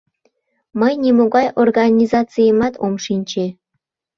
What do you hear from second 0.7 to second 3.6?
Мый нимогай оганизацийымат ом шинче.